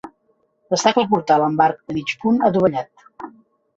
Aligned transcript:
Destaca 0.75 1.01
el 1.03 1.11
portal 1.11 1.45
amb 1.49 1.63
arc 1.67 1.85
de 1.91 1.99
mig 1.99 2.17
punt 2.25 2.43
adovellat. 2.51 3.09